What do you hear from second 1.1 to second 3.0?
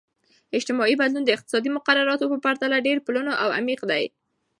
د اقتصادي مقرراتو په پرتله ډیر